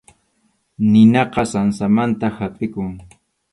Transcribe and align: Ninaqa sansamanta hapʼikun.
Ninaqa 0.91 1.43
sansamanta 1.51 2.25
hapʼikun. 2.37 2.91